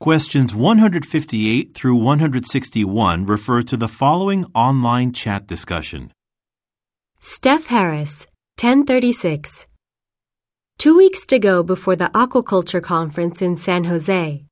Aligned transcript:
Questions 0.00 0.54
158 0.54 1.74
through 1.74 1.96
161 1.96 3.24
refer 3.24 3.62
to 3.64 3.76
the 3.76 3.88
following 3.88 4.44
online 4.54 5.12
chat 5.12 5.48
discussion. 5.48 6.12
Steph 7.18 7.66
Harris, 7.66 8.28
1036. 8.60 9.66
Two 10.78 10.96
weeks 10.96 11.26
to 11.26 11.40
go 11.40 11.64
before 11.64 11.96
the 11.96 12.10
aquaculture 12.14 12.80
conference 12.80 13.42
in 13.42 13.56
San 13.56 13.84
Jose. 13.84 14.44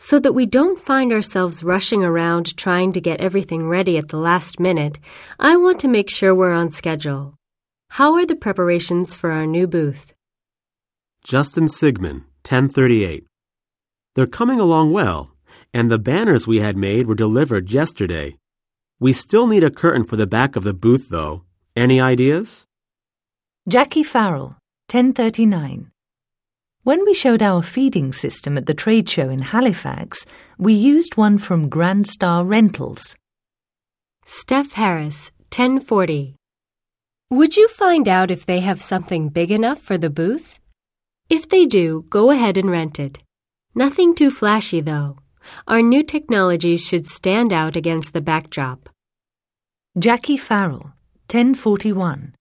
So 0.00 0.18
that 0.18 0.32
we 0.32 0.44
don't 0.44 0.76
find 0.76 1.12
ourselves 1.12 1.62
rushing 1.62 2.02
around 2.02 2.56
trying 2.56 2.90
to 2.94 3.00
get 3.00 3.20
everything 3.20 3.68
ready 3.68 3.96
at 3.96 4.08
the 4.08 4.16
last 4.16 4.58
minute, 4.58 4.98
I 5.38 5.56
want 5.56 5.78
to 5.80 5.88
make 5.88 6.10
sure 6.10 6.34
we're 6.34 6.52
on 6.52 6.72
schedule. 6.72 7.36
How 7.90 8.14
are 8.14 8.26
the 8.26 8.34
preparations 8.34 9.14
for 9.14 9.30
our 9.30 9.46
new 9.46 9.68
booth? 9.68 10.14
Justin 11.22 11.68
Sigmund, 11.68 12.22
1038. 12.42 13.29
They're 14.14 14.26
coming 14.26 14.58
along 14.58 14.92
well, 14.92 15.30
and 15.72 15.90
the 15.90 15.98
banners 15.98 16.46
we 16.46 16.58
had 16.58 16.76
made 16.76 17.06
were 17.06 17.14
delivered 17.14 17.70
yesterday. 17.70 18.36
We 18.98 19.12
still 19.12 19.46
need 19.46 19.62
a 19.62 19.70
curtain 19.70 20.04
for 20.04 20.16
the 20.16 20.26
back 20.26 20.56
of 20.56 20.64
the 20.64 20.74
booth, 20.74 21.08
though. 21.08 21.44
Any 21.76 22.00
ideas? 22.00 22.66
Jackie 23.68 24.02
Farrell, 24.02 24.58
1039. 24.90 25.90
When 26.82 27.04
we 27.04 27.14
showed 27.14 27.42
our 27.42 27.62
feeding 27.62 28.10
system 28.12 28.56
at 28.56 28.66
the 28.66 28.74
trade 28.74 29.08
show 29.08 29.30
in 29.30 29.40
Halifax, 29.40 30.26
we 30.58 30.72
used 30.72 31.16
one 31.16 31.38
from 31.38 31.68
Grand 31.68 32.06
Star 32.06 32.44
Rentals. 32.44 33.16
Steph 34.24 34.72
Harris, 34.72 35.30
1040. 35.54 36.34
Would 37.30 37.56
you 37.56 37.68
find 37.68 38.08
out 38.08 38.30
if 38.30 38.44
they 38.44 38.60
have 38.60 38.82
something 38.82 39.28
big 39.28 39.52
enough 39.52 39.80
for 39.80 39.96
the 39.96 40.10
booth? 40.10 40.58
If 41.28 41.48
they 41.48 41.64
do, 41.64 42.06
go 42.10 42.30
ahead 42.30 42.56
and 42.56 42.68
rent 42.70 42.98
it. 42.98 43.20
Nothing 43.74 44.14
too 44.14 44.30
flashy, 44.30 44.80
though. 44.80 45.16
Our 45.68 45.80
new 45.80 46.02
technologies 46.02 46.84
should 46.84 47.06
stand 47.06 47.52
out 47.52 47.76
against 47.76 48.12
the 48.12 48.20
backdrop. 48.20 48.88
Jackie 49.98 50.36
Farrell, 50.36 50.92
1041. 51.30 52.34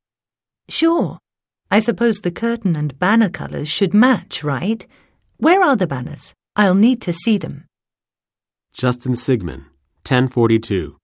Sure. 0.70 1.18
I 1.72 1.80
suppose 1.80 2.20
the 2.20 2.32
curtain 2.32 2.76
and 2.76 2.98
banner 2.98 3.30
colours 3.30 3.70
should 3.70 3.94
match, 3.94 4.44
right? 4.44 4.86
Where 5.38 5.64
are 5.64 5.76
the 5.76 5.88
banners? 5.88 6.34
I'll 6.56 6.76
need 6.76 7.02
to 7.04 7.14
see 7.14 7.38
them. 7.38 7.66
Justin 8.74 9.16
Sigmund, 9.16 9.64
1042. 10.06 10.98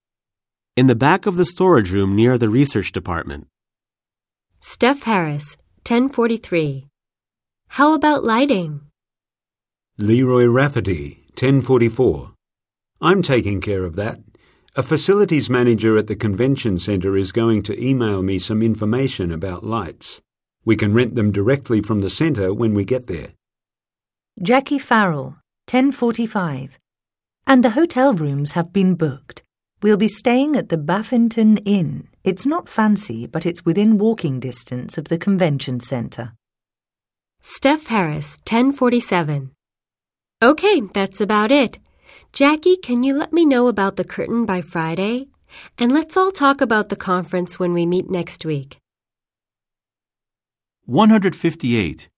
In 0.75 0.87
the 0.87 0.95
back 0.95 1.25
of 1.25 1.35
the 1.35 1.45
storage 1.45 1.91
room 1.91 2.15
near 2.15 2.37
the 2.37 2.49
research 2.49 2.91
department. 2.91 3.47
Steph 4.59 5.03
Harris, 5.03 5.55
1043. 5.87 6.87
How 7.69 7.93
about 7.93 8.23
lighting? 8.23 8.81
Leroy 9.97 10.45
Rafferty, 10.45 11.23
1044. 11.35 12.33
I'm 12.99 13.21
taking 13.21 13.61
care 13.61 13.85
of 13.85 13.95
that. 13.95 14.19
A 14.75 14.83
facilities 14.83 15.49
manager 15.49 15.97
at 15.97 16.07
the 16.07 16.17
convention 16.17 16.77
centre 16.77 17.15
is 17.15 17.31
going 17.31 17.63
to 17.63 17.81
email 17.81 18.21
me 18.21 18.37
some 18.37 18.61
information 18.61 19.31
about 19.31 19.63
lights. 19.63 20.21
We 20.65 20.75
can 20.75 20.93
rent 20.93 21.15
them 21.15 21.31
directly 21.31 21.79
from 21.79 22.01
the 22.01 22.09
centre 22.09 22.53
when 22.53 22.73
we 22.73 22.83
get 22.83 23.07
there. 23.07 23.29
Jackie 24.43 24.79
Farrell, 24.79 25.37
1045. 25.71 26.77
And 27.47 27.63
the 27.63 27.69
hotel 27.69 28.13
rooms 28.13 28.51
have 28.51 28.73
been 28.73 28.95
booked. 28.95 29.43
We'll 29.81 29.95
be 29.95 30.09
staying 30.09 30.57
at 30.57 30.67
the 30.67 30.77
Baffington 30.77 31.61
Inn. 31.63 32.09
It's 32.25 32.45
not 32.45 32.67
fancy, 32.67 33.27
but 33.27 33.45
it's 33.45 33.63
within 33.63 33.97
walking 33.97 34.41
distance 34.41 34.97
of 34.97 35.05
the 35.05 35.17
convention 35.17 35.79
centre. 35.79 36.33
Steph 37.41 37.85
Harris, 37.85 38.31
1047. 38.45 39.54
Okay, 40.45 40.79
that's 40.93 41.21
about 41.21 41.51
it. 41.51 41.79
Jackie, 42.31 42.77
can 42.77 43.01
you 43.01 43.15
let 43.15 43.33
me 43.33 43.47
know 43.47 43.67
about 43.67 43.95
the 43.95 44.03
curtain 44.03 44.45
by 44.45 44.61
Friday? 44.61 45.27
And 45.79 45.91
let's 45.91 46.15
all 46.15 46.31
talk 46.31 46.61
about 46.61 46.89
the 46.89 46.95
conference 46.95 47.57
when 47.57 47.73
we 47.73 47.87
meet 47.87 48.11
next 48.11 48.45
week. 48.45 48.77
158. 50.85 52.09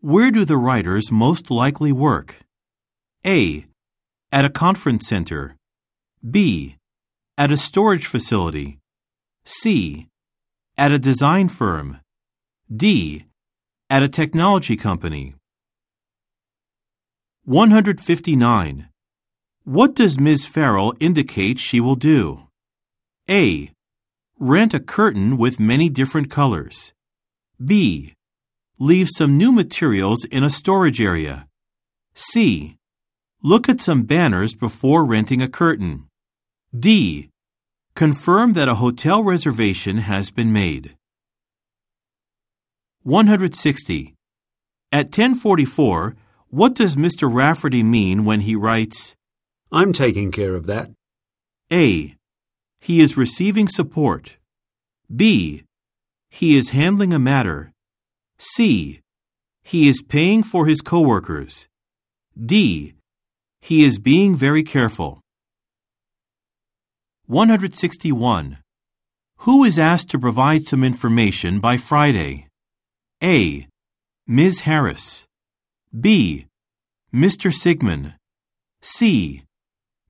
Where 0.00 0.32
do 0.32 0.44
the 0.44 0.56
writers 0.56 1.12
most 1.12 1.52
likely 1.52 1.92
work? 1.92 2.40
A. 3.24 3.66
At 4.32 4.44
a 4.44 4.50
conference 4.50 5.06
center. 5.06 5.54
B. 6.28 6.78
At 7.38 7.52
a 7.52 7.56
storage 7.56 8.06
facility. 8.06 8.80
C. 9.44 10.08
At 10.76 10.90
a 10.90 10.98
design 10.98 11.48
firm. 11.48 12.00
D. 12.74 13.26
At 13.88 14.02
a 14.02 14.08
technology 14.08 14.74
company. 14.74 15.36
159. 17.44 18.88
What 19.64 19.96
does 19.96 20.20
Ms. 20.20 20.46
Farrell 20.46 20.94
indicate 21.00 21.58
she 21.58 21.80
will 21.80 21.96
do? 21.96 22.46
A. 23.28 23.72
Rent 24.38 24.74
a 24.74 24.78
curtain 24.78 25.36
with 25.36 25.58
many 25.58 25.88
different 25.88 26.30
colors. 26.30 26.92
B. 27.64 28.14
Leave 28.78 29.08
some 29.10 29.36
new 29.36 29.50
materials 29.50 30.24
in 30.26 30.44
a 30.44 30.50
storage 30.50 31.00
area. 31.00 31.48
C. 32.14 32.76
Look 33.42 33.68
at 33.68 33.80
some 33.80 34.04
banners 34.04 34.54
before 34.54 35.04
renting 35.04 35.42
a 35.42 35.48
curtain. 35.48 36.06
D. 36.78 37.28
Confirm 37.96 38.52
that 38.52 38.68
a 38.68 38.76
hotel 38.76 39.24
reservation 39.24 39.98
has 39.98 40.30
been 40.30 40.52
made. 40.52 40.94
160. 43.02 44.14
At 44.92 45.06
1044, 45.06 46.14
what 46.52 46.74
does 46.74 46.96
Mr. 46.96 47.32
Rafferty 47.32 47.82
mean 47.82 48.26
when 48.26 48.42
he 48.42 48.54
writes, 48.54 49.16
I'm 49.72 49.94
taking 49.94 50.30
care 50.30 50.54
of 50.54 50.66
that. 50.66 50.90
A. 51.72 52.14
He 52.78 53.00
is 53.00 53.16
receiving 53.16 53.68
support. 53.68 54.36
B. 55.14 55.62
He 56.30 56.58
is 56.58 56.68
handling 56.68 57.14
a 57.14 57.18
matter. 57.18 57.72
C. 58.36 59.00
He 59.64 59.88
is 59.88 60.02
paying 60.02 60.42
for 60.42 60.66
his 60.66 60.82
coworkers. 60.82 61.68
D. 62.38 62.96
He 63.62 63.82
is 63.82 63.98
being 63.98 64.36
very 64.36 64.62
careful. 64.62 65.20
161. 67.28 68.58
Who 69.38 69.64
is 69.64 69.78
asked 69.78 70.10
to 70.10 70.18
provide 70.18 70.64
some 70.64 70.84
information 70.84 71.60
by 71.60 71.78
Friday? 71.78 72.48
A. 73.22 73.66
Ms. 74.26 74.60
Harris. 74.60 75.24
B. 75.98 76.46
Mr. 77.14 77.52
Sigmund. 77.52 78.14
C. 78.80 79.42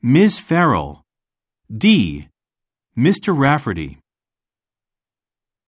Ms. 0.01 0.39
Farrell. 0.39 1.03
D. 1.77 2.29
Mr. 2.97 3.37
Rafferty. 3.37 3.99